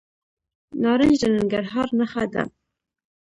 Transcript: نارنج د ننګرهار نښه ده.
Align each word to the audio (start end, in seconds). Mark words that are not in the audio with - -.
نارنج 0.81 1.15
د 1.21 1.23
ننګرهار 1.35 1.87
نښه 1.99 2.23
ده. 2.33 2.43